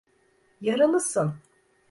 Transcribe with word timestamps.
Yaralısın. 0.61 1.35